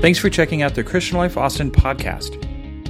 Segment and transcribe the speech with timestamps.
[0.00, 2.38] Thanks for checking out the Christian Life Austin podcast.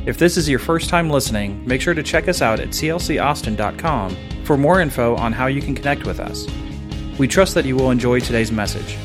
[0.06, 4.44] If this is your first time listening, make sure to check us out at clcaustin.com
[4.44, 6.46] for more info on how you can connect with us.
[7.18, 8.96] We trust that you will enjoy today's message.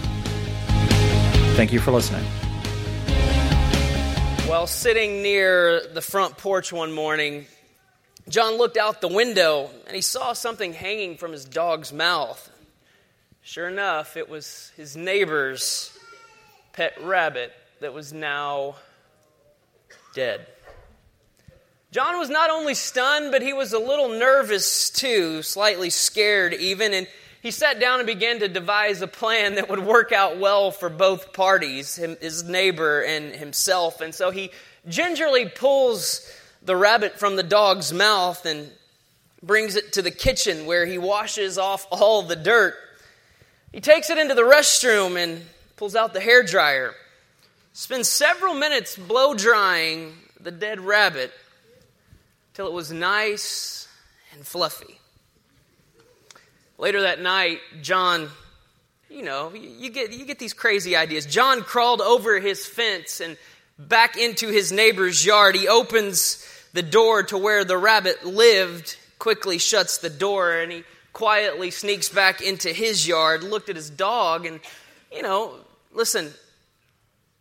[1.56, 2.24] Thank you for listening.
[4.48, 7.48] Well, sitting near the front porch one morning,
[8.30, 12.52] John looked out the window and he saw something hanging from his dog's mouth.
[13.42, 15.92] Sure enough, it was his neighbor's
[16.72, 17.52] pet rabbit
[17.86, 18.74] that was now
[20.16, 20.48] dead.
[21.92, 26.96] John was not only stunned, but he was a little nervous too, slightly scared even,
[26.96, 27.08] and
[27.44, 30.90] he sat down and began to devise a plan that would work out well for
[30.90, 34.02] both parties, his neighbor and himself.
[34.02, 34.50] And so he
[34.90, 36.28] gingerly pulls
[36.64, 38.72] the rabbit from the dog's mouth and
[39.44, 42.74] brings it to the kitchen where he washes off all the dirt.
[43.72, 45.44] He takes it into the restroom and
[45.76, 46.96] pulls out the hair dryer.
[47.78, 51.34] Spends several minutes blow drying the dead rabbit
[52.54, 53.90] till it was nice
[54.32, 54.98] and fluffy.
[56.78, 58.30] Later that night, John,
[59.10, 61.26] you know, you get, you get these crazy ideas.
[61.26, 63.36] John crawled over his fence and
[63.78, 65.56] back into his neighbor's yard.
[65.56, 70.84] He opens the door to where the rabbit lived, quickly shuts the door, and he
[71.12, 74.62] quietly sneaks back into his yard, looked at his dog, and,
[75.14, 75.56] you know,
[75.94, 76.32] listen,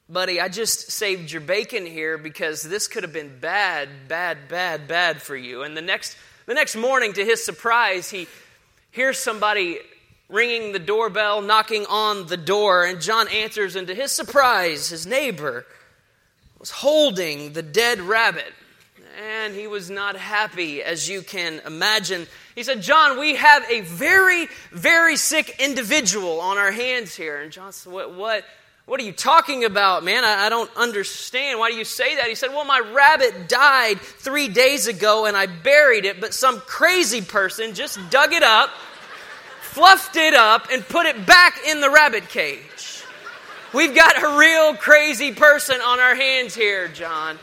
[0.08, 4.86] buddy, I just saved your bacon here because this could have been bad, bad, bad,
[4.86, 5.62] bad for you.
[5.62, 6.16] And the next,
[6.47, 8.28] the next morning, to his surprise, he
[8.91, 9.78] hears somebody
[10.28, 15.06] ringing the doorbell, knocking on the door, and John answers, and to his surprise, his
[15.06, 15.66] neighbor
[16.58, 18.52] was holding the dead rabbit.
[19.22, 22.27] And he was not happy, as you can imagine.
[22.56, 27.41] He said, John, we have a very, very sick individual on our hands here.
[27.41, 28.14] And John said, What?
[28.14, 28.44] what
[28.86, 30.24] what are you talking about, man?
[30.24, 31.58] I, I, don't understand.
[31.58, 32.27] Why do you say that?
[32.27, 36.60] He said, Well, my rabbit died three days ago and I buried it, but some
[36.60, 38.69] crazy person just dug it up,
[39.62, 43.03] fluffed it up, and put it back in the rabbit cage.
[43.72, 47.38] We've got a real crazy person on our hands here, John.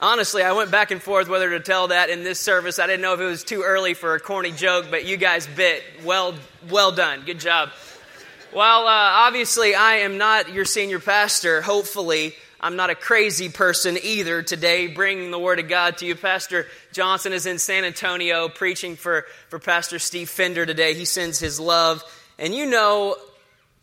[0.00, 2.78] Honestly, I went back and forth whether to tell that in this service.
[2.78, 5.46] I didn't know if it was too early for a corny joke, but you guys
[5.46, 5.82] bit.
[6.04, 6.34] Well,
[6.68, 7.22] well done.
[7.24, 7.70] Good job.
[8.52, 11.62] Well, uh, obviously, I am not your senior pastor.
[11.62, 16.16] Hopefully, I'm not a crazy person either today, bringing the Word of God to you.
[16.16, 20.94] Pastor Johnson is in San Antonio preaching for, for Pastor Steve Fender today.
[20.94, 22.02] He sends his love.
[22.38, 23.16] And you know,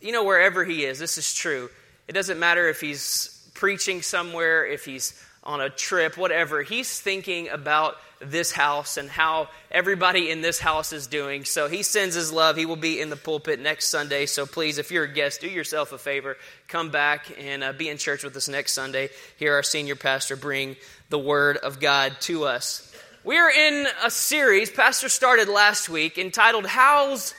[0.02, 1.70] you know, wherever he is, this is true.
[2.08, 6.62] It doesn't matter if he's preaching somewhere, if he's on a trip, whatever.
[6.62, 11.46] He's thinking about this house and how everybody in this house is doing.
[11.46, 12.56] So he sends his love.
[12.56, 14.28] He will be in the pulpit next Sunday.
[14.28, 16.38] So please, if you're a guest, do yourself a favor.
[16.68, 19.10] Come back and uh, be in church with us next Sunday.
[19.38, 20.76] Hear our senior pastor bring
[21.10, 22.88] the word of God to us.
[23.24, 27.36] We are in a series, Pastor started last week, entitled How's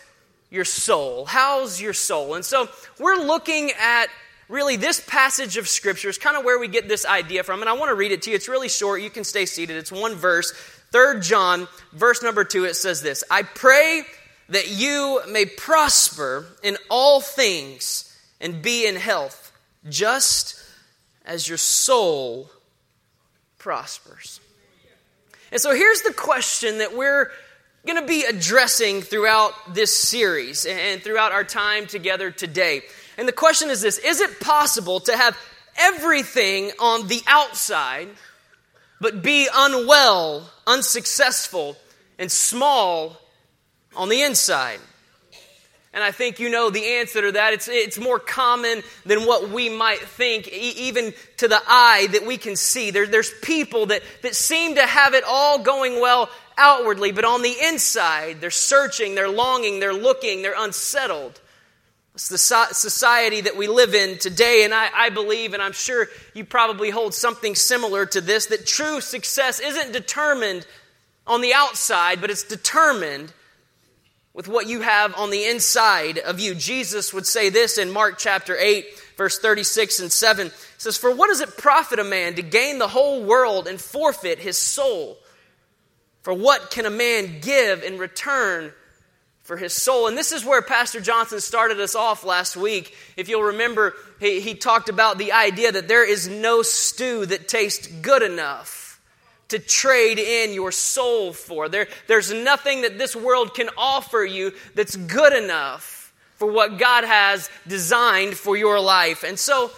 [0.48, 1.24] Your Soul?
[1.24, 2.34] How's Your Soul?
[2.34, 2.68] And so
[3.00, 4.06] we're looking at
[4.52, 7.62] really, this passage of Scripture is kind of where we get this idea from.
[7.62, 8.36] And I want to read it to you.
[8.36, 9.00] It's really short.
[9.00, 9.76] You can stay seated.
[9.76, 10.52] It's one verse.
[10.92, 14.02] Third John, verse number two, it says this I pray
[14.50, 19.52] that you may prosper in all things and be in health,
[19.88, 20.62] just
[21.24, 22.50] as your soul
[23.58, 24.40] prospers.
[25.50, 27.30] And so here's the question that we're
[27.86, 32.82] going to be addressing throughout this series and throughout our time together today.
[33.18, 35.36] And the question is this Is it possible to have
[35.76, 38.08] everything on the outside,
[39.00, 41.76] but be unwell, unsuccessful,
[42.18, 43.16] and small
[43.94, 44.80] on the inside?
[45.94, 47.52] And I think you know the answer to that.
[47.52, 52.26] It's, it's more common than what we might think, e- even to the eye that
[52.26, 52.90] we can see.
[52.90, 57.42] There, there's people that, that seem to have it all going well outwardly, but on
[57.42, 61.38] the inside, they're searching, they're longing, they're looking, they're unsettled.
[62.14, 66.08] It's the society that we live in today, and I, I, believe, and I'm sure
[66.34, 70.66] you probably hold something similar to this, that true success isn't determined
[71.26, 73.32] on the outside, but it's determined
[74.34, 76.54] with what you have on the inside of you.
[76.54, 78.84] Jesus would say this in Mark chapter 8,
[79.16, 80.48] verse 36 and 7.
[80.48, 83.80] He says, For what does it profit a man to gain the whole world and
[83.80, 85.16] forfeit his soul?
[86.22, 88.72] For what can a man give in return
[89.52, 90.06] for his soul.
[90.06, 92.96] And this is where Pastor Johnson started us off last week.
[93.18, 97.48] If you'll remember, he, he talked about the idea that there is no stew that
[97.48, 98.98] tastes good enough
[99.48, 101.68] to trade in your soul for.
[101.68, 107.04] There, there's nothing that this world can offer you that's good enough for what God
[107.04, 109.22] has designed for your life.
[109.22, 109.70] And so,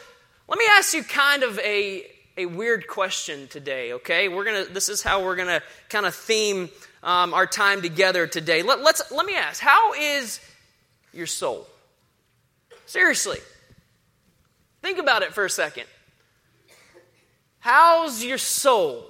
[0.47, 2.07] let me ask you kind of a,
[2.37, 4.29] a weird question today, okay?
[4.29, 6.71] We're gonna, this is how we're gonna kind of theme
[7.05, 8.63] um, our time together today.
[8.63, 10.41] Let, let's, let me ask, how is
[11.13, 11.67] your soul?
[12.87, 13.39] Seriously.
[14.83, 15.85] Think about it for a second.
[17.61, 19.07] How's your soul?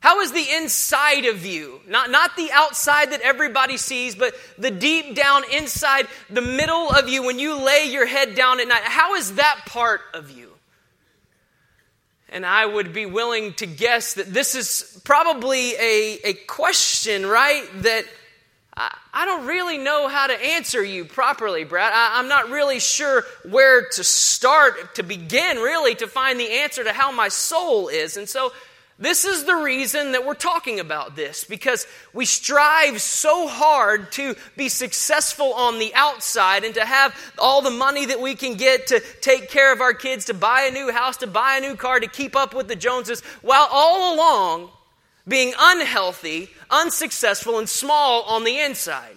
[0.00, 1.80] How is the inside of you?
[1.88, 7.08] Not, not the outside that everybody sees, but the deep down inside, the middle of
[7.08, 8.82] you, when you lay your head down at night.
[8.84, 10.52] How is that part of you?
[12.28, 17.64] And I would be willing to guess that this is probably a, a question, right?
[17.82, 18.04] That
[18.78, 21.92] I don't really know how to answer you properly, Brad.
[21.94, 26.84] I, am not really sure where to start to begin, really, to find the answer
[26.84, 28.18] to how my soul is.
[28.18, 28.52] And so,
[28.98, 34.34] this is the reason that we're talking about this, because we strive so hard to
[34.56, 38.86] be successful on the outside and to have all the money that we can get
[38.86, 41.76] to take care of our kids, to buy a new house, to buy a new
[41.76, 44.70] car, to keep up with the Joneses, while all along
[45.28, 49.16] being unhealthy, unsuccessful, and small on the inside.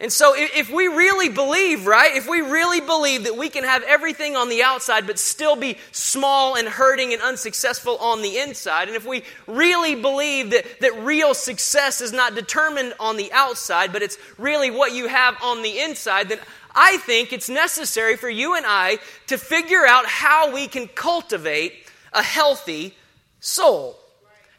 [0.00, 3.82] And so, if we really believe, right, if we really believe that we can have
[3.82, 8.88] everything on the outside but still be small and hurting and unsuccessful on the inside,
[8.88, 13.92] and if we really believe that, that real success is not determined on the outside,
[13.92, 16.38] but it's really what you have on the inside, then
[16.74, 21.74] I think it's necessary for you and I to figure out how we can cultivate
[22.14, 22.96] a healthy
[23.38, 24.00] soul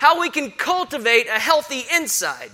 [0.01, 2.49] how we can cultivate a healthy inside.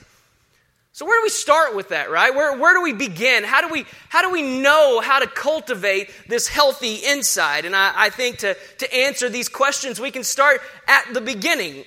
[0.98, 2.34] So where do we start with that, right?
[2.34, 3.44] Where, where do we begin?
[3.44, 7.66] How do we, how do we know how to cultivate this healthy inside?
[7.66, 11.86] And I, I think to, to answer these questions, we can start at the beginning.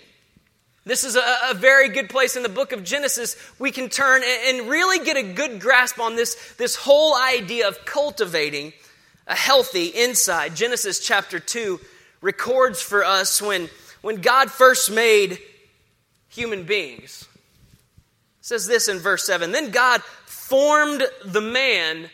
[0.85, 3.35] This is a, a, very good place in the book of Genesis.
[3.59, 7.67] We can turn and, and really get a good grasp on this, this whole idea
[7.67, 8.73] of cultivating
[9.27, 10.55] a healthy inside.
[10.55, 11.81] Genesis chapter 2
[12.21, 13.71] records for us when,
[14.03, 15.41] when God first made
[16.29, 17.27] human beings.
[18.41, 22.11] It says this in verse 7 Then God formed the man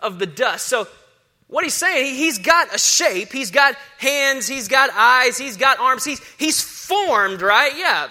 [0.00, 0.66] of the dust.
[0.66, 0.86] So,
[1.48, 5.78] what he's saying, he's got a shape, he's got hands, he's got eyes, he's got
[5.80, 7.76] arms, he's, he's formed, right?
[7.76, 8.08] Yeah,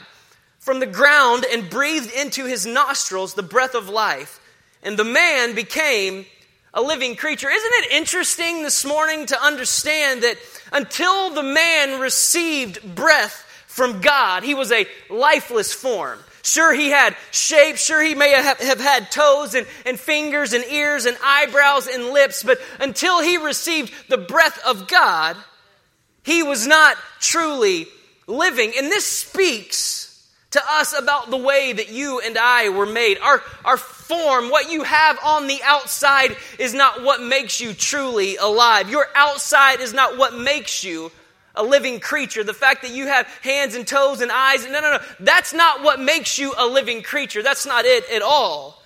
[0.59, 4.39] from the ground and breathed into his nostrils the breath of life.
[4.83, 6.25] And the man became
[6.73, 7.49] a living creature.
[7.49, 10.37] Isn't it interesting this morning to understand that
[10.71, 14.43] until the man received breath from God.
[14.43, 16.19] He was a lifeless form.
[16.43, 17.77] Sure, he had shape.
[17.77, 22.09] Sure, he may have, have had toes and, and fingers and ears and eyebrows and
[22.09, 25.37] lips, but until he received the breath of God,
[26.23, 27.87] he was not truly
[28.27, 28.73] living.
[28.77, 30.01] And this speaks
[30.51, 33.17] to us about the way that you and I were made.
[33.19, 38.35] Our, our form, what you have on the outside, is not what makes you truly
[38.35, 38.89] alive.
[38.89, 41.11] Your outside is not what makes you
[41.55, 42.43] a living creature.
[42.43, 44.99] The fact that you have hands and toes and eyes, no, no, no.
[45.19, 47.43] That's not what makes you a living creature.
[47.43, 48.81] That's not it at all.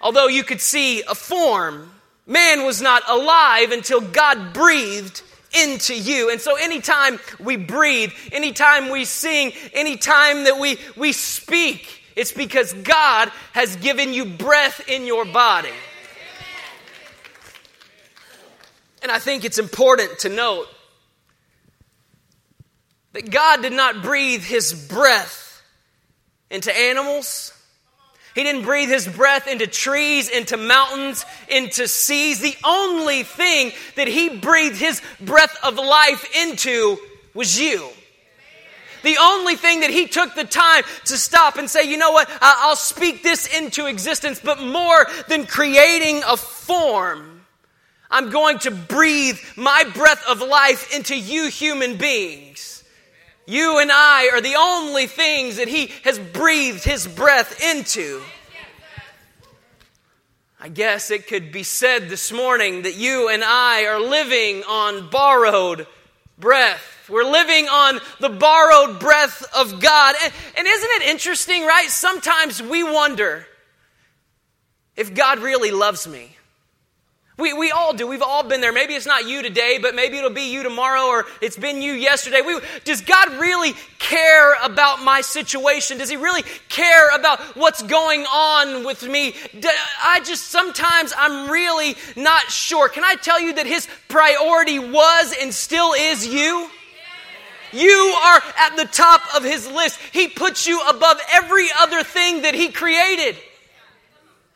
[0.00, 1.92] Although you could see a form,
[2.26, 5.22] man was not alive until God breathed
[5.52, 6.30] into you.
[6.30, 12.72] And so anytime we breathe, anytime we sing, anytime that we, we speak, it's because
[12.72, 15.72] God has given you breath in your body.
[19.02, 20.66] And I think it's important to note
[23.18, 25.60] that God did not breathe his breath
[26.50, 27.52] into animals.
[28.36, 32.38] He didn't breathe his breath into trees, into mountains, into seas.
[32.38, 36.96] The only thing that he breathed his breath of life into
[37.34, 37.88] was you.
[39.02, 42.30] The only thing that he took the time to stop and say, you know what,
[42.40, 47.42] I'll speak this into existence, but more than creating a form,
[48.12, 52.77] I'm going to breathe my breath of life into you human beings.
[53.48, 58.20] You and I are the only things that He has breathed His breath into.
[60.60, 65.08] I guess it could be said this morning that you and I are living on
[65.08, 65.86] borrowed
[66.38, 67.06] breath.
[67.08, 70.14] We're living on the borrowed breath of God.
[70.22, 71.88] And, and isn't it interesting, right?
[71.88, 73.46] Sometimes we wonder
[74.94, 76.36] if God really loves me.
[77.38, 78.04] We, we all do.
[78.08, 78.72] We've all been there.
[78.72, 81.92] Maybe it's not you today, but maybe it'll be you tomorrow or it's been you
[81.92, 82.42] yesterday.
[82.42, 85.98] We, does God really care about my situation?
[85.98, 89.36] Does He really care about what's going on with me?
[90.02, 92.88] I just sometimes I'm really not sure.
[92.88, 96.68] Can I tell you that His priority was and still is you?
[97.72, 100.00] You are at the top of his list.
[100.12, 103.36] He puts you above every other thing that he created.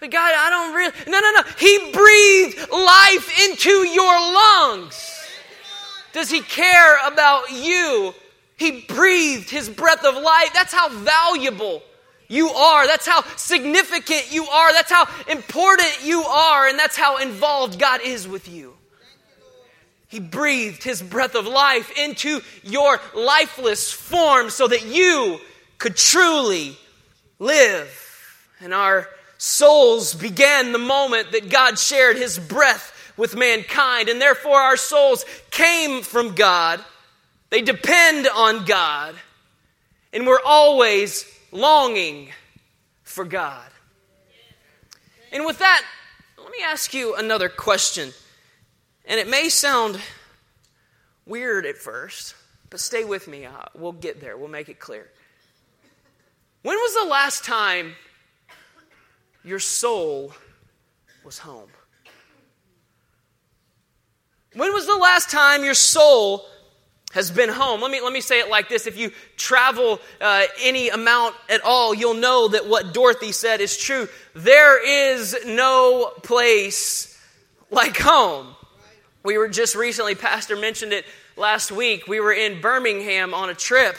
[0.02, 0.92] But God, I don't really.
[1.06, 1.42] No, no, no.
[1.60, 5.16] He breathed life into your lungs.
[6.12, 8.12] Does he care about you?
[8.56, 10.50] He breathed his breath of life.
[10.54, 11.84] That's how valuable
[12.26, 12.84] you are.
[12.88, 14.72] That's how significant you are.
[14.72, 16.66] That's how important you are.
[16.66, 18.74] And that's how involved God is with you.
[20.08, 25.38] He breathed his breath of life into your lifeless form so that you
[25.78, 26.76] could truly
[27.38, 28.00] live.
[28.60, 29.08] And our
[29.42, 34.08] souls began the moment that God shared his breath with mankind.
[34.08, 36.80] And therefore, our souls came from God.
[37.50, 39.16] They depend on God.
[40.12, 42.28] And we're always longing
[43.02, 43.68] for God.
[45.32, 45.82] And with that,
[46.38, 48.12] let me ask you another question.
[49.06, 50.00] And it may sound
[51.26, 52.36] weird at first,
[52.70, 53.46] but stay with me.
[53.46, 55.08] Uh, we'll get there, we'll make it clear.
[56.62, 57.96] When was the last time
[59.44, 60.32] your soul
[61.24, 61.68] was home?
[64.54, 66.46] When was the last time your soul
[67.12, 67.80] has been home.
[67.80, 68.86] Let me, let me say it like this.
[68.86, 73.76] If you travel uh, any amount at all, you'll know that what Dorothy said is
[73.76, 74.08] true.
[74.34, 77.18] There is no place
[77.70, 78.54] like home.
[79.22, 81.04] We were just recently, Pastor mentioned it
[81.36, 83.96] last week, we were in Birmingham on a trip.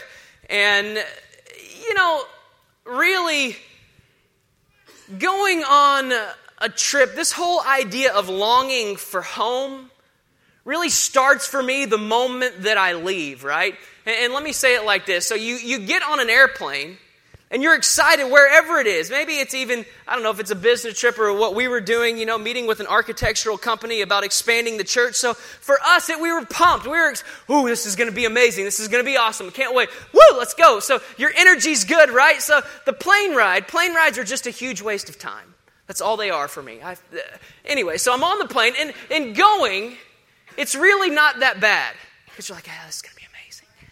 [0.50, 0.98] And,
[1.86, 2.22] you know,
[2.84, 3.56] really
[5.18, 6.12] going on
[6.58, 9.90] a trip, this whole idea of longing for home
[10.64, 13.74] really starts for me the moment that I leave, right?
[14.06, 15.26] And, and, let me say it like this.
[15.26, 16.96] So you, you get on an airplane
[17.54, 19.10] and you're excited wherever it is.
[19.10, 21.80] Maybe it's even, I don't know if it's a business trip or what we were
[21.80, 25.14] doing, you know, meeting with an architectural company about expanding the church.
[25.14, 26.84] So for us, it, we were pumped.
[26.84, 27.14] We were,
[27.50, 28.64] ooh, this is going to be amazing.
[28.64, 29.52] This is going to be awesome.
[29.52, 29.88] Can't wait.
[30.12, 30.80] Woo, let's go.
[30.80, 32.42] So your energy's good, right?
[32.42, 35.54] So the plane ride, plane rides are just a huge waste of time.
[35.86, 36.80] That's all they are for me.
[36.82, 36.96] I, uh,
[37.64, 39.96] anyway, so I'm on the plane and, and going,
[40.56, 41.94] it's really not that bad.
[42.26, 43.68] Because you're like, yeah, this is going to be amazing.
[43.80, 43.88] Yeah.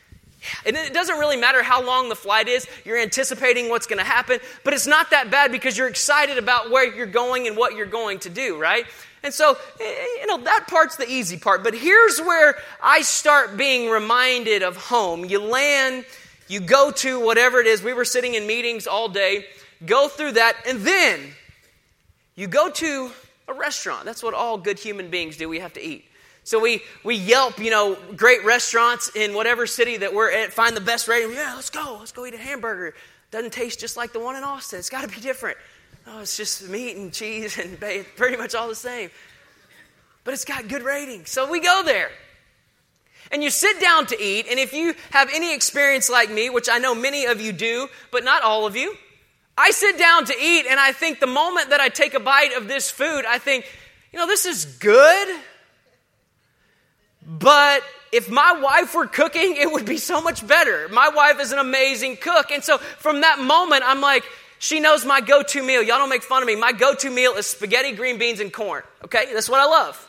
[0.67, 2.67] And it doesn't really matter how long the flight is.
[2.85, 4.41] You're anticipating what's going to happen.
[4.65, 7.87] But it's not that bad because you're excited about where you're going and what you're
[7.87, 8.87] going to do, right?
[9.23, 11.63] And so, eh, you know, that part's the easy part.
[11.63, 15.25] But here's where I start being reminded of home.
[15.25, 16.05] You land,
[16.49, 17.83] you go to whatever it is.
[17.83, 19.47] We were sitting in meetings all day,
[19.87, 21.21] go through that, and then
[22.35, 23.11] you go to
[23.47, 24.05] a restaurant.
[24.05, 25.49] That's what all good human beings do.
[25.49, 26.05] We have to eat.
[26.45, 30.77] So we, we Yelp, you know, great restaurants in whatever city that we're at, find
[30.77, 31.33] the best rating.
[31.33, 31.97] Yeah, let's go.
[31.99, 32.95] Let's go eat a hamburger.
[33.31, 34.79] Doesn't taste just like the one in Austin.
[34.79, 35.57] It's got to be different.
[36.07, 37.79] Oh, it's just meat and cheese and
[38.17, 39.11] pretty much all the same.
[40.25, 41.31] But it's got good ratings.
[41.31, 42.11] So we go there.
[43.31, 46.69] And you sit down to eat, and if you have any experience like me, which
[46.69, 48.95] I know many of you do, but not all of you,
[49.57, 52.55] I sit down to eat, and I think the moment that I take a bite
[52.57, 53.65] of this food, I think,
[54.13, 55.41] you know, this is good
[57.27, 60.89] but if my wife were cooking, it would be so much better.
[60.89, 62.51] My wife is an amazing cook.
[62.51, 64.25] And so from that moment, I'm like,
[64.59, 65.83] she knows my go to meal.
[65.83, 66.55] Y'all don't make fun of me.
[66.55, 68.83] My go to meal is spaghetti, green beans, and corn.
[69.05, 69.33] Okay?
[69.33, 70.09] That's what I love.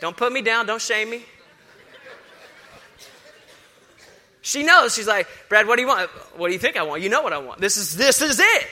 [0.00, 0.66] Don't put me down.
[0.66, 1.22] Don't shame me.
[4.42, 4.94] She knows.
[4.94, 6.08] She's like, Brad, what do you want?
[6.36, 7.02] What do you think I want?
[7.02, 7.60] You know what I want.
[7.60, 8.66] This is this is it.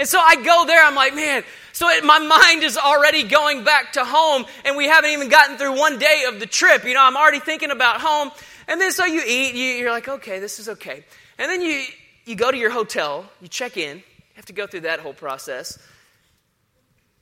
[0.00, 3.64] And so I go there, I'm like, man, so it, my mind is already going
[3.64, 6.84] back to home, and we haven't even gotten through one day of the trip.
[6.84, 8.30] You know, I'm already thinking about home.
[8.66, 11.04] And then so you eat, you, you're like, okay, this is okay.
[11.38, 11.84] And then you,
[12.24, 14.04] you go to your hotel, you check in, you
[14.36, 15.78] have to go through that whole process.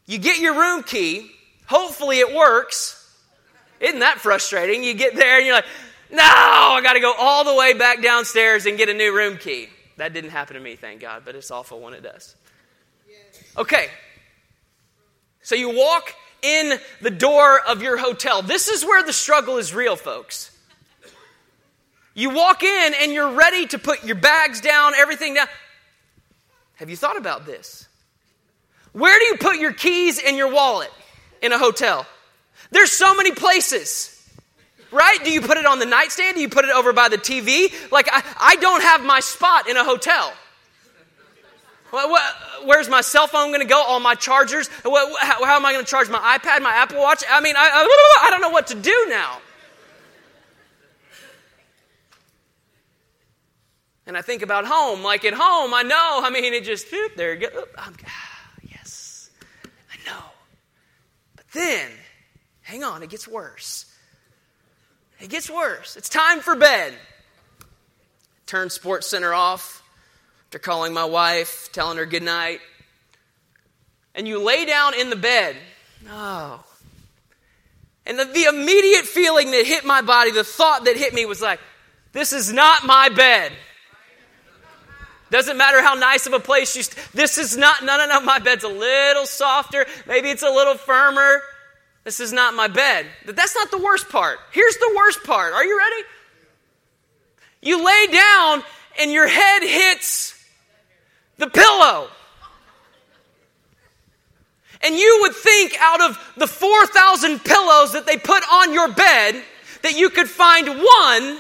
[0.07, 1.33] You get your room key,
[1.67, 2.95] hopefully it works.
[3.81, 4.85] Isn't that frustrating?
[4.85, 5.67] You get there and you're like,
[6.13, 9.37] no, I got to go all the way back downstairs and get a new room
[9.37, 9.69] key.
[9.97, 12.37] That didn't happen to me, thank God, but it's awful when it does.
[13.59, 13.89] Okay.
[15.43, 18.43] So you walk in the door of your hotel.
[18.43, 20.51] This is where the struggle is real, folks.
[22.15, 25.49] You walk in and you're ready to put your bags down, everything down.
[26.77, 27.89] Have you thought about this?
[28.93, 30.91] Where do you put your keys and your wallet
[31.43, 32.07] in a hotel?
[32.71, 34.15] There's so many places.
[34.91, 35.19] Right?
[35.23, 36.37] Do you put it on the nightstand?
[36.37, 37.73] Do you put it over by the TV?
[37.93, 40.33] Like, I, I don't have my spot in a hotel.
[42.65, 43.83] Where's my cell phone going to go?
[43.83, 44.69] All my chargers?
[44.83, 47.25] How, am I going to charge my iPad, my Apple Watch?
[47.31, 47.71] I mean, I,
[48.23, 49.39] I don't know what to do now.
[54.07, 55.03] And I think about home.
[55.03, 56.21] Like at home, I know.
[56.23, 57.65] I mean, it just, there you go.
[57.77, 57.93] Ah,
[58.71, 59.31] yes,
[59.93, 60.25] I know.
[61.37, 61.91] But then,
[62.63, 63.85] hang on, it gets worse.
[65.21, 65.97] It gets worse.
[65.97, 66.95] It's time for bed.
[68.47, 69.83] turn Sports Center off
[70.49, 72.61] after calling my wife, telling her good night.
[74.15, 75.55] And you lay down in the bed.
[76.09, 76.65] Oh.
[78.07, 81.43] And the, the immediate feeling that hit my body, the thought that hit me was
[81.43, 81.61] like,
[82.13, 83.53] this is not my bed.
[85.31, 86.83] Doesn't matter how nice of a place you.
[86.83, 87.85] St- this is not.
[87.85, 88.23] No, no, no.
[88.23, 89.85] My bed's a little softer.
[90.07, 91.43] Maybe it's a little firmer.
[92.05, 93.05] This is not my bed.
[93.27, 94.39] But that's not the worst part.
[94.53, 95.53] Here's the worst part.
[95.53, 96.03] Are you ready?
[97.61, 98.63] You lay down
[98.99, 100.38] and your head hits
[101.39, 102.09] the pillow.
[104.83, 109.43] And you would think out of the 4,000 pillows that they put on your bed
[109.83, 111.39] that you could find one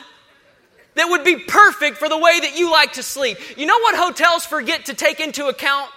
[0.95, 3.39] that would be perfect for the way that you like to sleep.
[3.57, 5.91] You know what hotels forget to take into account?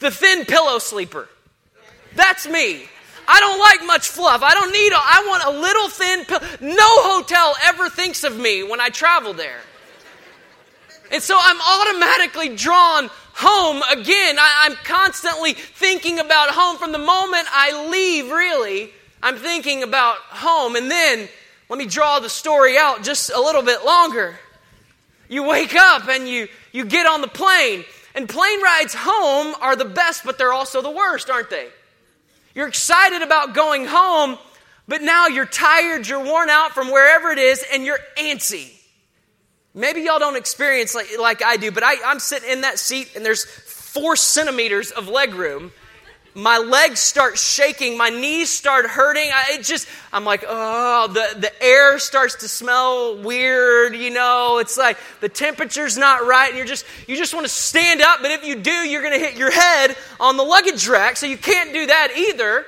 [0.00, 1.28] The thin pillow sleeper.
[2.14, 2.84] That's me.
[3.26, 4.42] I don't like much fluff.
[4.42, 6.46] I don't need, a, I want a little thin pillow.
[6.60, 9.60] No hotel ever thinks of me when I travel there.
[11.10, 14.36] And so I'm automatically drawn home again.
[14.38, 18.90] I, am constantly thinking about home from the moment I leave, really.
[19.22, 20.76] I'm thinking about home.
[20.76, 21.28] And then
[21.68, 24.38] let me draw the story out just a little bit longer.
[25.28, 27.84] You wake up and you, you get on the plane,
[28.14, 31.68] and plane rides home are the best, but they're also the worst, aren't they?
[32.54, 34.38] You're excited about going home,
[34.88, 38.77] but now you're tired, you're worn out from wherever it is, and you're antsy.
[39.78, 43.12] Maybe y'all don't experience like, like I do, but I, I'm sitting in that seat
[43.16, 45.72] and there's four centimeters of leg room
[46.38, 49.28] my legs start shaking, my knees start hurting.
[49.34, 54.58] I, it just, I'm like, oh, the, the air starts to smell weird, you know.
[54.58, 58.20] It's like the temperature's not right, and you're just, you just want to stand up,
[58.22, 61.26] but if you do, you're going to hit your head on the luggage rack, so
[61.26, 62.64] you can't do that either.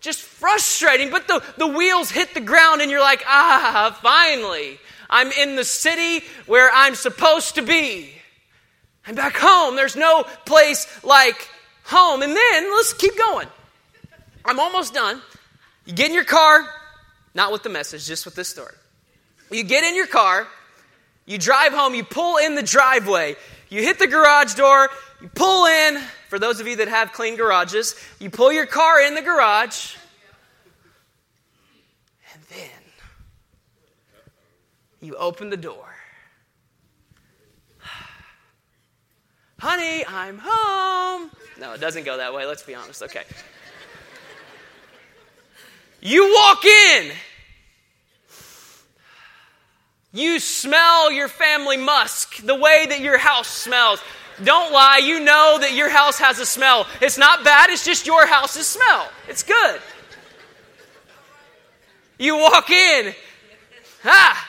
[0.00, 5.30] Just frustrating, but the, the wheels hit the ground, and you're like, ah, finally, I'm
[5.32, 8.12] in the city where I'm supposed to be.
[9.06, 9.76] I'm back home.
[9.76, 11.48] There's no place like
[11.84, 12.22] home.
[12.22, 13.48] And then let's keep going.
[14.44, 15.20] I'm almost done.
[15.84, 16.66] You get in your car,
[17.34, 18.74] not with the message, just with this story.
[19.50, 20.48] You get in your car,
[21.24, 23.36] you drive home, you pull in the driveway,
[23.68, 24.88] you hit the garage door,
[25.20, 26.00] you pull in.
[26.28, 29.94] For those of you that have clean garages, you pull your car in the garage,
[32.32, 32.70] and then
[35.00, 35.94] you open the door.
[39.58, 41.30] Honey, I'm home.
[41.58, 42.46] No, it doesn't go that way.
[42.46, 43.02] Let's be honest.
[43.02, 43.22] Okay.
[46.02, 47.10] You walk in.
[50.12, 54.00] You smell your family musk, the way that your house smells.
[54.44, 56.86] Don't lie, you know that your house has a smell.
[57.00, 59.10] It's not bad, it's just your house's smell.
[59.28, 59.80] It's good.
[62.18, 63.14] You walk in.
[64.04, 64.45] Ah,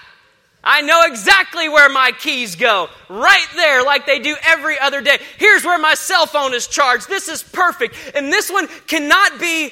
[0.70, 2.90] I know exactly where my keys go.
[3.08, 5.18] Right there, like they do every other day.
[5.38, 7.08] Here's where my cell phone is charged.
[7.08, 7.96] This is perfect.
[8.14, 9.72] And this one cannot be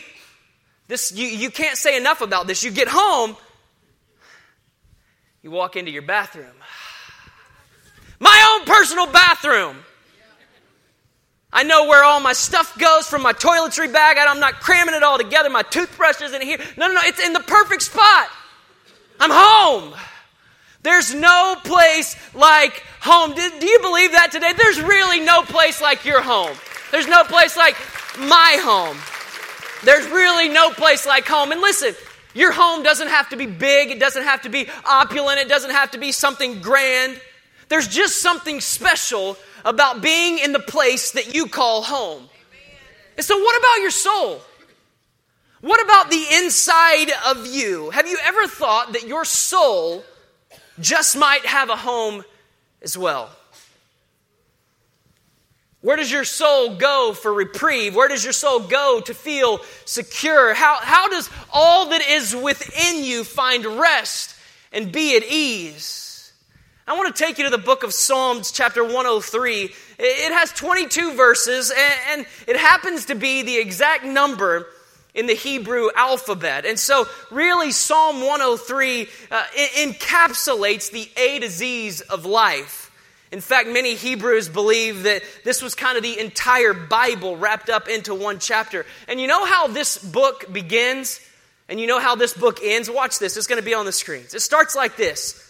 [0.87, 2.63] this you, you can't say enough about this.
[2.63, 3.35] You get home,
[5.43, 6.55] you walk into your bathroom.
[8.19, 9.77] My own personal bathroom.
[11.51, 14.17] I know where all my stuff goes from my toiletry bag.
[14.17, 15.49] I'm not cramming it all together.
[15.49, 16.57] My toothbrush isn't here.
[16.77, 17.01] No, no, no.
[17.03, 18.27] It's in the perfect spot.
[19.19, 19.93] I'm home.
[20.85, 23.33] There's no place like home.
[23.33, 24.53] Do, do, you believe that today?
[24.55, 26.55] There's really no place like your home.
[26.91, 27.75] There's no place like
[28.19, 28.95] my home.
[29.83, 31.51] There's really no place like home.
[31.51, 31.95] And listen,
[32.35, 35.71] your home doesn't have to be big, it doesn't have to be opulent, it doesn't
[35.71, 37.19] have to be something grand.
[37.67, 42.29] There's just something special about being in the place that you call home.
[43.17, 44.39] And so, what about your soul?
[45.61, 47.89] What about the inside of you?
[47.89, 50.03] Have you ever thought that your soul
[50.79, 52.23] just might have a home
[52.81, 53.29] as well.
[55.81, 57.95] Where does your soul go for reprieve?
[57.95, 60.55] Where does your soul go to feel secure?
[60.55, 64.35] How, how does all that is within you find rest
[64.71, 66.33] and be at ease?
[66.87, 69.73] I want to take you to the book of Psalms, chapter 103.
[69.99, 71.71] It has 22 verses,
[72.09, 74.67] and it happens to be the exact number
[75.15, 76.65] in the Hebrew alphabet.
[76.65, 79.43] And so, really, Psalm 103 uh,
[79.77, 82.91] encapsulates the A to Z's of life.
[83.31, 87.87] In fact, many Hebrews believe that this was kind of the entire Bible wrapped up
[87.87, 88.85] into one chapter.
[89.07, 91.19] And you know how this book begins?
[91.67, 92.89] And you know how this book ends?
[92.89, 94.33] Watch this, it's going to be on the screens.
[94.33, 95.41] It starts like this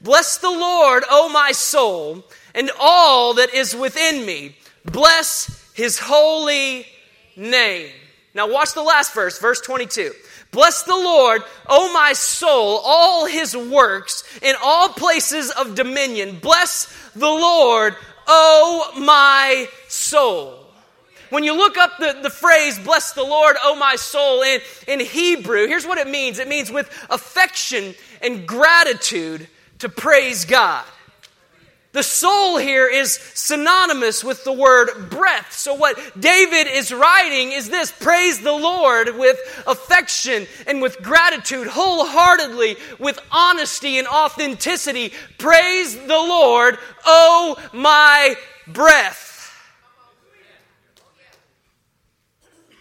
[0.00, 4.56] Bless the Lord, O my soul, and all that is within me.
[4.84, 6.86] Bless his holy
[7.36, 7.90] name.
[8.34, 10.12] Now, watch the last verse, verse 22.
[10.52, 16.38] Bless the Lord, O my soul, all his works in all places of dominion.
[16.40, 17.94] Bless the Lord,
[18.26, 20.58] O my soul.
[21.30, 25.00] When you look up the, the phrase, bless the Lord, O my soul, in, in
[25.00, 30.84] Hebrew, here's what it means it means with affection and gratitude to praise God.
[31.92, 35.52] The soul here is synonymous with the word breath.
[35.52, 41.66] So, what David is writing is this praise the Lord with affection and with gratitude,
[41.66, 45.12] wholeheartedly, with honesty and authenticity.
[45.36, 49.28] Praise the Lord, oh my breath.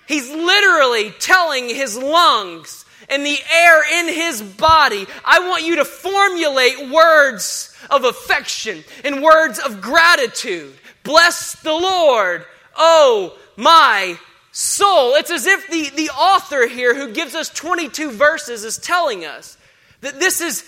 [0.08, 5.86] He's literally telling his lungs and the air in his body, I want you to
[5.86, 10.73] formulate words of affection and words of gratitude.
[11.03, 14.17] Bless the Lord, oh my
[14.51, 15.15] soul.
[15.15, 19.57] It's as if the, the author here, who gives us 22 verses, is telling us
[20.01, 20.63] that this is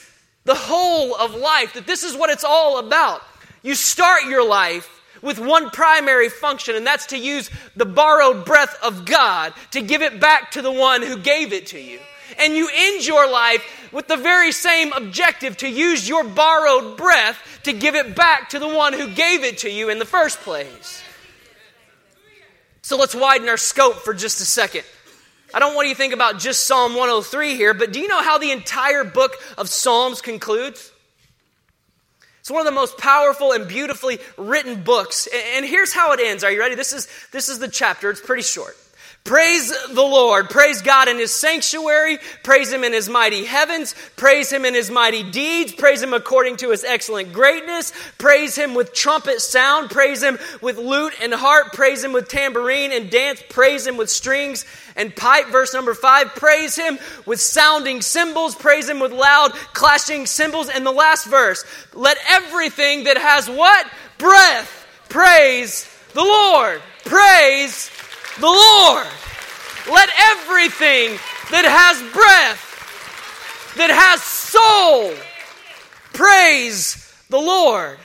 [0.46, 3.22] the whole of life, that this is what it's all about.
[3.62, 4.90] You start your life
[5.22, 10.02] with one primary function, and that's to use the borrowed breath of God to give
[10.02, 12.00] it back to the one who gave it to you.
[12.40, 17.62] And you end your life with the very same objective to use your borrowed breath
[17.64, 20.40] to give it back to the one who gave it to you in the first
[20.40, 21.04] place.
[22.82, 24.84] So let's widen our scope for just a second.
[25.54, 28.22] I don't want you to think about just Psalm 103 here, but do you know
[28.22, 30.92] how the entire book of Psalms concludes?
[32.40, 35.30] It's one of the most powerful and beautifully written books.
[35.56, 36.44] And here's how it ends.
[36.44, 36.76] Are you ready?
[36.76, 38.10] This is, this is the chapter.
[38.10, 38.76] It's pretty short.
[39.24, 40.50] Praise the Lord.
[40.50, 42.18] Praise God in His sanctuary.
[42.44, 43.96] Praise Him in His mighty heavens.
[44.18, 45.72] Praise Him in His mighty deeds.
[45.72, 47.94] Praise Him according to His excellent greatness.
[48.18, 49.92] Praise Him with trumpet sound.
[49.92, 51.72] Praise Him with lute and harp.
[51.72, 53.42] Praise Him with tambourine and dance.
[53.48, 54.66] Praise Him with strings
[54.98, 55.48] and pipe.
[55.48, 56.36] Verse number five.
[56.36, 58.56] Praise Him with sounding cymbals.
[58.56, 60.68] Praise Him with loud clashing cymbals.
[60.68, 61.64] And the last verse.
[61.94, 63.88] Let everything that has what?
[64.18, 64.86] Breath.
[65.08, 66.82] Praise the Lord.
[67.06, 67.90] Praise
[68.40, 69.08] the Lord.
[69.92, 71.20] Let everything
[71.52, 75.14] that has breath, that has soul,
[76.14, 77.98] praise the Lord.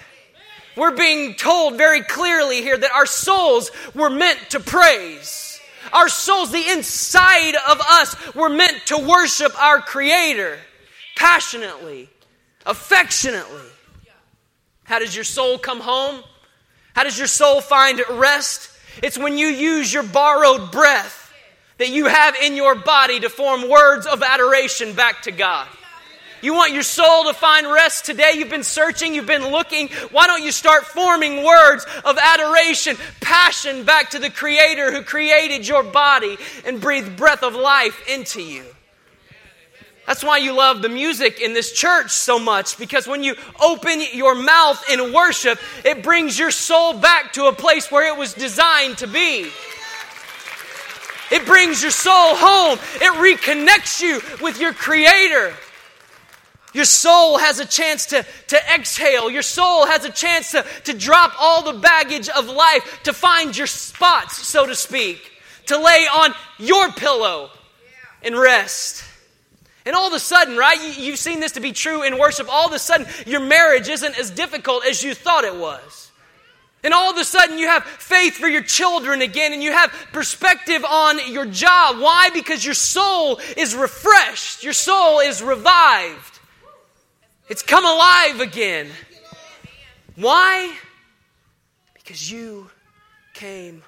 [0.77, 5.61] We're being told very clearly here that our souls were meant to praise.
[5.93, 10.59] Our souls, the inside of us, were meant to worship our Creator
[11.17, 12.09] passionately,
[12.65, 13.67] affectionately.
[14.85, 16.23] How does your soul come home?
[16.95, 18.71] How does your soul find rest?
[19.03, 21.33] It's when you use your borrowed breath
[21.79, 25.67] that you have in your body to form words of adoration back to God.
[26.41, 28.33] You want your soul to find rest today?
[28.35, 29.89] You've been searching, you've been looking.
[30.13, 35.67] Why don't you start forming words of adoration, passion back to the Creator who created
[35.67, 38.65] your body and breathed breath of life into you?
[40.09, 44.01] That's why you love the music in this church so much because when you open
[44.15, 48.33] your mouth in worship, it brings your soul back to a place where it was
[48.33, 49.51] designed to be.
[51.31, 52.79] It brings your soul home.
[53.03, 55.53] It reconnects you with your Creator.
[56.73, 59.29] Your soul has a chance to, to exhale.
[59.29, 63.55] Your soul has a chance to, to drop all the baggage of life, to find
[63.55, 65.33] your spots, so to speak,
[65.67, 67.51] to lay on your pillow
[68.23, 69.05] and rest.
[69.89, 72.67] And all of a sudden, right, you've seen this to be true in worship, all
[72.67, 76.11] of a sudden, your marriage isn't as difficult as you thought it was.
[76.85, 79.91] And all of a sudden, you have faith for your children again, and you have
[80.13, 82.01] perspective on your job.
[82.01, 82.29] Why?
[82.35, 86.39] Because your soul is refreshed, your soul is revived,
[87.49, 88.89] it's come alive again.
[90.17, 90.71] Why?
[91.95, 92.69] Because you
[93.33, 93.83] came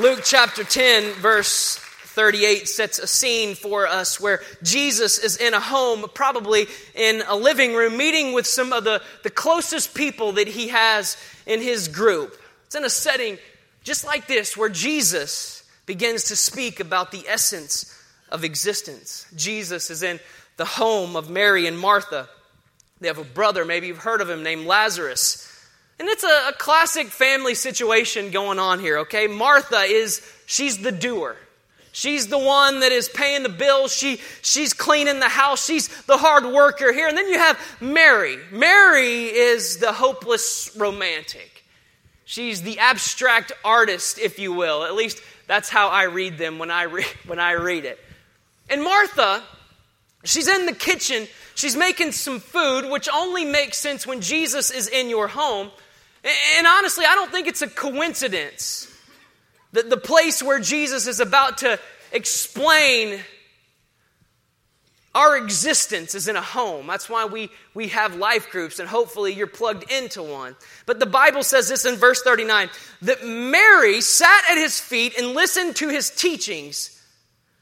[0.00, 5.60] Luke chapter 10, verse 38 sets a scene for us where Jesus is in a
[5.60, 10.48] home, probably in a living room, meeting with some of the, the closest people that
[10.48, 12.34] he has in his group.
[12.64, 13.36] It's in a setting
[13.84, 17.94] just like this where Jesus begins to speak about the essence
[18.30, 19.26] of existence.
[19.36, 20.18] Jesus is in
[20.56, 22.26] the home of Mary and Martha.
[23.02, 25.46] They have a brother, maybe you've heard of him, named Lazarus.
[26.00, 29.26] And it's a, a, classic family situation going on here, okay?
[29.26, 31.36] Martha is, she's the doer.
[31.92, 33.94] She's the one that is paying the bills.
[33.94, 35.62] She, she's cleaning the house.
[35.62, 37.06] She's the hard worker here.
[37.06, 38.38] And then you have Mary.
[38.50, 41.64] Mary is the hopeless romantic.
[42.24, 44.84] She's the abstract artist, if you will.
[44.84, 47.98] At least that's how I read them when I, re- when I read it.
[48.70, 49.42] And Martha,
[50.24, 51.28] she's in the kitchen.
[51.56, 55.70] She's making some food, which only makes sense when Jesus is in your home
[56.24, 58.92] And honestly, I don't think it's a coincidence
[59.72, 61.78] that the place where Jesus is about to
[62.12, 63.20] explain
[65.14, 66.86] our existence is in a home.
[66.86, 70.54] That's why we, we have life groups, and hopefully you're plugged into one.
[70.86, 72.70] But the Bible says this in verse 39
[73.02, 76.96] that Mary sat at his feet and listened to his teachings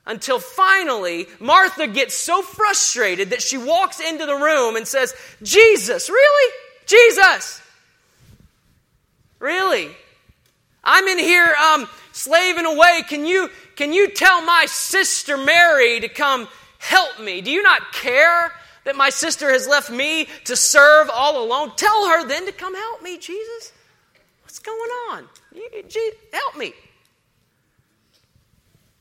[0.07, 6.11] until finally Martha gets so frustrated that she walks into the room and says, Jesus,
[6.11, 6.55] really?
[6.87, 7.63] Jesus,
[9.39, 9.91] really?
[10.83, 13.03] I'm in here um, slaving away.
[13.09, 16.49] Can you, can you tell my sister Mary to come
[16.79, 17.41] help me?
[17.41, 18.53] Do you not care
[18.85, 21.73] that my sister has left me to serve all alone?
[21.77, 23.73] Tell her then to come help me, Jesus.
[24.43, 25.29] What's going on?
[26.33, 26.73] Help me.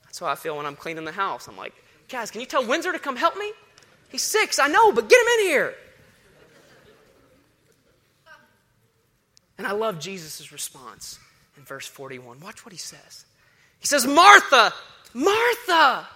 [0.03, 1.47] That's how I feel when I'm cleaning the house.
[1.47, 1.73] I'm like,
[2.09, 3.51] guys, can you tell Windsor to come help me?
[4.09, 5.75] He's six, I know, but get him in here.
[9.57, 11.19] And I love Jesus' response
[11.55, 12.39] in verse 41.
[12.39, 13.25] Watch what he says.
[13.79, 14.73] He says, Martha,
[15.13, 16.07] Martha,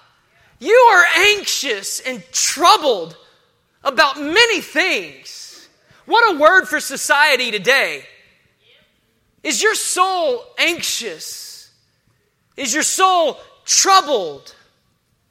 [0.59, 3.17] you are anxious and troubled
[3.83, 5.67] about many things.
[6.05, 8.03] What a word for society today.
[9.43, 11.71] Is your soul anxious?
[12.57, 14.53] Is your soul troubled?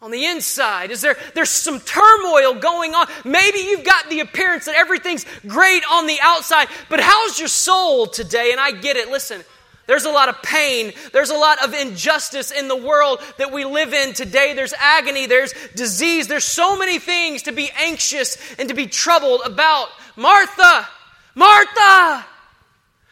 [0.02, 0.90] On the inside?
[0.90, 3.06] Is there there's some turmoil going on?
[3.24, 8.06] Maybe you've got the appearance that everything's great on the outside, but how's your soul
[8.06, 8.52] today?
[8.52, 9.10] And I get it.
[9.10, 9.42] Listen,
[9.86, 10.92] there's a lot of pain.
[11.12, 14.54] There's a lot of injustice in the world that we live in today.
[14.54, 15.26] There's agony.
[15.26, 16.28] There's disease.
[16.28, 19.88] There's so many things to be anxious and to be troubled about.
[20.16, 20.86] Martha,
[21.34, 22.24] Martha,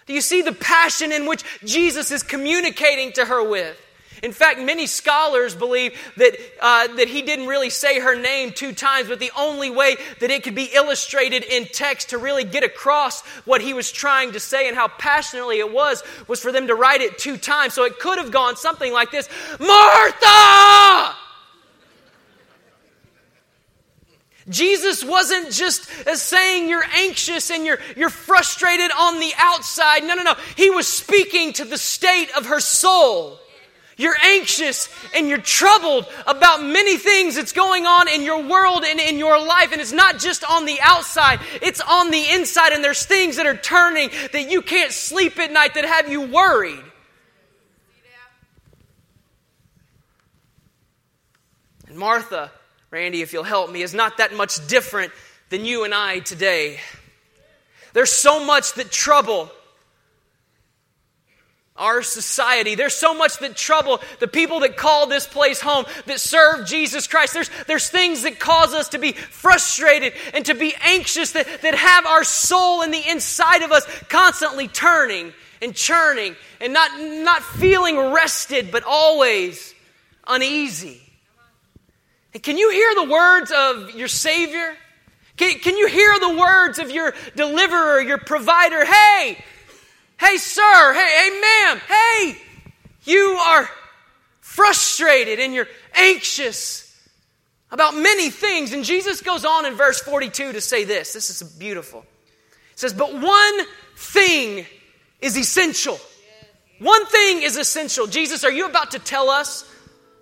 [0.07, 3.77] do you see the passion in which Jesus is communicating to her with?
[4.22, 8.72] In fact, many scholars believe that, uh, that he didn't really say her name two
[8.72, 12.64] times, but the only way that it could be illustrated in text to really get
[12.64, 16.66] across what he was trying to say and how passionately it was, was for them
[16.66, 17.74] to write it two times.
[17.74, 19.28] So it could have gone something like this
[19.59, 21.16] Martha!
[24.48, 25.85] Jesus wasn't just
[26.16, 30.04] saying you're anxious and you're, you're frustrated on the outside.
[30.04, 30.35] No, no, no.
[30.57, 33.38] He was speaking to the state of her soul.
[33.98, 39.00] You're anxious and you're troubled about many things that's going on in your world and
[39.00, 39.72] in your life.
[39.72, 42.72] And it's not just on the outside, it's on the inside.
[42.72, 46.22] And there's things that are turning that you can't sleep at night that have you
[46.22, 46.84] worried.
[51.88, 52.52] And Martha,
[52.92, 55.12] Randy, if you'll help me, is not that much different
[55.48, 56.78] than you and I today.
[57.94, 59.50] There's so much that trouble
[61.78, 62.74] our society.
[62.74, 67.06] There's so much that trouble the people that call this place home, that serve Jesus
[67.06, 67.34] Christ.
[67.34, 71.74] There's, there's things that cause us to be frustrated and to be anxious that, that
[71.74, 77.42] have our soul in the inside of us constantly turning and churning and not, not
[77.42, 79.74] feeling rested, but always
[80.26, 81.00] uneasy.
[82.34, 84.76] And can you hear the words of your Savior?
[85.36, 88.84] Can, can you hear the words of your deliverer, your provider?
[88.84, 89.42] Hey,
[90.18, 90.94] Hey, sir.
[90.94, 91.81] Hey, hey, ma'am.
[91.88, 92.38] Hey,
[93.04, 93.68] you are
[94.40, 96.85] frustrated and you're anxious
[97.70, 98.72] about many things.
[98.72, 101.12] And Jesus goes on in verse 42 to say this.
[101.12, 102.00] This is beautiful.
[102.72, 103.61] It says, But one
[103.96, 104.66] thing
[105.20, 105.98] is essential.
[106.78, 108.07] One thing is essential.
[108.07, 109.64] Jesus, are you about to tell us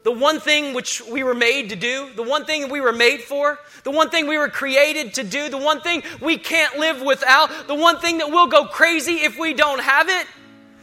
[0.07, 3.23] the one thing which we were made to do, the one thing we were made
[3.23, 7.03] for, the one thing we were created to do, the one thing we can't live
[7.03, 10.29] without, the one thing that will go crazy if we don't have it.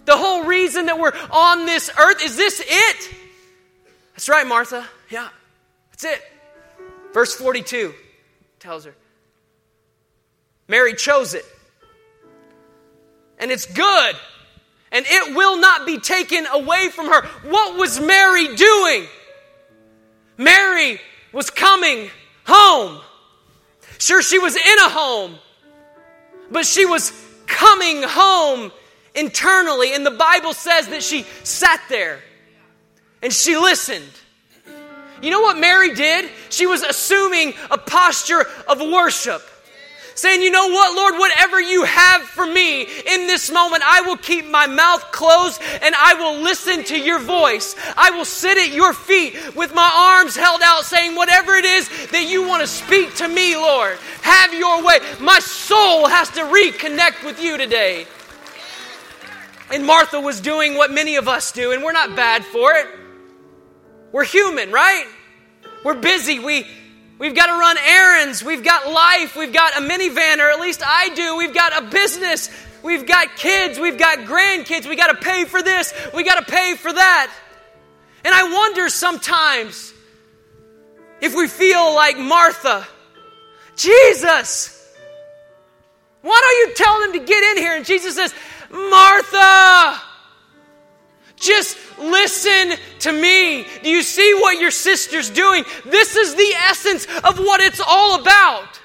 [0.04, 3.16] The whole reason that we're on this earth, is this it?
[4.12, 4.86] That's right, Martha.
[5.10, 5.30] Yeah,
[5.92, 6.22] that's it.
[7.14, 7.94] Verse 42
[8.60, 8.94] tells her
[10.68, 11.46] Mary chose it,
[13.40, 14.18] and it's good
[14.94, 17.26] and it will not be taken away from her.
[17.50, 19.06] What was Mary doing?
[20.38, 21.02] Mary
[21.34, 22.10] was coming
[22.46, 23.02] home.
[23.98, 25.36] Sure, she was in a home,
[26.52, 27.12] but she was
[27.48, 28.72] coming home
[29.16, 29.94] internally.
[29.94, 32.20] And the Bible says that she sat there
[33.24, 34.10] and she listened.
[35.24, 36.30] You know what Mary did?
[36.50, 39.42] She was assuming a posture of worship
[40.16, 44.18] saying, You know what, Lord, whatever you have for me in this moment, I will
[44.18, 47.76] keep my mouth closed and I will listen to your voice.
[47.98, 51.90] I will sit at your feet with my arms held out, saying, Whatever it is
[52.12, 55.00] that you want to speak to me, Lord, have your way.
[55.20, 58.06] My soul has to reconnect with you today.
[59.72, 62.88] And Martha was doing what many of us do, and we're not bad for it.
[64.12, 65.08] We're human, right?
[65.84, 66.40] We're busy.
[66.40, 66.68] We
[67.24, 68.44] We've got to run errands.
[68.44, 69.38] We've got life.
[69.38, 71.38] We've got a minivan, or at least I do.
[71.38, 72.50] We've got a business.
[72.84, 76.52] we've got kids, we've got grandkids, we got to pay for this, we got to
[76.52, 77.34] pay for that.
[78.26, 79.94] And I wonder sometimes
[81.22, 82.86] if we feel like Martha,
[83.78, 84.94] Jesus,
[86.22, 87.78] why don't you tell them to get in here?
[87.78, 88.34] And Jesus says,
[88.70, 90.02] Martha,
[91.36, 93.66] just listen to me.
[93.84, 95.64] Do you see what your sister's doing?
[95.86, 98.80] This is the essence of what it's all about.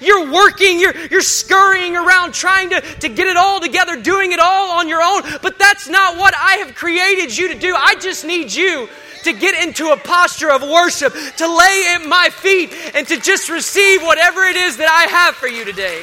[0.00, 4.40] You're working, you're, you're scurrying around trying to, to get it all together, doing it
[4.40, 7.74] all on your own, but that's not what I have created you to do.
[7.74, 8.88] I just need you
[9.24, 13.48] to get into a posture of worship, to lay at my feet, and to just
[13.48, 16.02] receive whatever it is that I have for you today.